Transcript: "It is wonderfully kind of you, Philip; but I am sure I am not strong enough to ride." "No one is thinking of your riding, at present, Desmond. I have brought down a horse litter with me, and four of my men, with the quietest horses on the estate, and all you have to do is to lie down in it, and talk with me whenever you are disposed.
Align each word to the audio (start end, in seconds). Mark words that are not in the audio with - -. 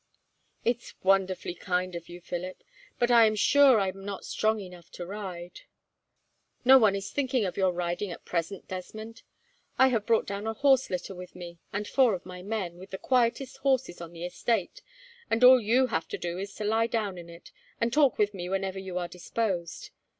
"It 0.65 0.77
is 0.77 0.95
wonderfully 1.03 1.53
kind 1.53 1.93
of 1.93 2.09
you, 2.09 2.21
Philip; 2.21 2.63
but 2.97 3.11
I 3.11 3.27
am 3.27 3.35
sure 3.35 3.79
I 3.79 3.89
am 3.89 4.03
not 4.03 4.25
strong 4.25 4.59
enough 4.59 4.89
to 4.93 5.05
ride." 5.05 5.61
"No 6.65 6.79
one 6.79 6.95
is 6.95 7.11
thinking 7.11 7.45
of 7.45 7.55
your 7.55 7.71
riding, 7.71 8.09
at 8.09 8.25
present, 8.25 8.67
Desmond. 8.67 9.21
I 9.77 9.89
have 9.89 10.07
brought 10.07 10.25
down 10.25 10.47
a 10.47 10.53
horse 10.55 10.89
litter 10.89 11.13
with 11.13 11.35
me, 11.35 11.59
and 11.71 11.87
four 11.87 12.15
of 12.15 12.25
my 12.25 12.41
men, 12.41 12.79
with 12.79 12.89
the 12.89 12.97
quietest 12.97 13.57
horses 13.57 14.01
on 14.01 14.11
the 14.11 14.25
estate, 14.25 14.81
and 15.29 15.43
all 15.43 15.61
you 15.61 15.85
have 15.93 16.07
to 16.07 16.17
do 16.17 16.39
is 16.39 16.55
to 16.55 16.63
lie 16.63 16.87
down 16.87 17.19
in 17.19 17.29
it, 17.29 17.51
and 17.79 17.93
talk 17.93 18.17
with 18.17 18.33
me 18.33 18.49
whenever 18.49 18.79
you 18.79 18.97
are 18.97 19.07
disposed. 19.07 19.91